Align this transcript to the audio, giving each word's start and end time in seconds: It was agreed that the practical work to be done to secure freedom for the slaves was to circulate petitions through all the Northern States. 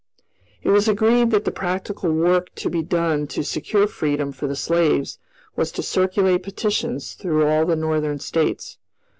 It 0.63 0.71
was 0.71 0.87
agreed 0.87 1.29
that 1.29 1.45
the 1.45 1.51
practical 1.51 2.11
work 2.11 2.49
to 2.55 2.71
be 2.71 2.81
done 2.81 3.27
to 3.27 3.43
secure 3.43 3.85
freedom 3.85 4.31
for 4.31 4.47
the 4.47 4.55
slaves 4.55 5.19
was 5.55 5.71
to 5.73 5.83
circulate 5.83 6.41
petitions 6.41 7.13
through 7.13 7.45
all 7.45 7.67
the 7.67 7.75
Northern 7.75 8.17
States. 8.17 8.79